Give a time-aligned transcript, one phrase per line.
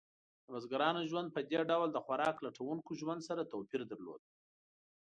[0.45, 4.21] د بزګرانو ژوند په دې ډول د خوراک لټونکو ژوند سره توپیر درلود.